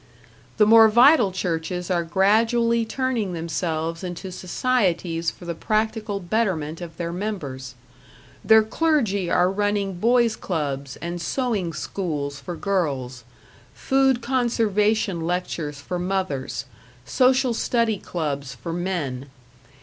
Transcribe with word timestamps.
The 0.57 0.65
more 0.65 0.89
vital 0.89 1.31
churches 1.31 1.91
are 1.91 2.01
gradually 2.03 2.85
turning 2.85 3.33
themselves 3.33 4.03
into 4.03 4.31
societies 4.31 5.29
for 5.29 5.45
the 5.45 5.53
practical 5.53 6.19
betterment 6.19 6.81
of 6.81 6.97
their 6.97 7.13
members. 7.13 7.75
Their 8.43 8.63
clergy 8.63 9.29
are 9.29 9.51
running 9.51 9.97
boys 9.99 10.35
clubs 10.35 10.95
and 11.03 11.21
sewing 11.21 11.71
schools 11.71 12.39
for 12.39 12.55
girls, 12.55 13.23
food 13.75 14.23
conservation 14.23 15.21
lectures 15.27 15.79
for 15.79 15.99
mothers, 15.99 16.65
social 17.05 17.53
study 17.53 17.99
clubs 17.99 18.55
for 18.55 18.73
men. 18.73 19.29